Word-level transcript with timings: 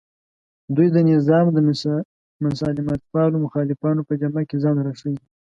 دوی 0.75 0.87
د 0.95 0.97
نظام 1.09 1.45
د 1.51 1.57
مسالمتپالو 2.49 3.43
مخالفانو 3.45 4.01
په 4.07 4.13
جامه 4.21 4.41
کې 4.49 4.57
ځان 4.63 4.75
راښیي 4.85 5.17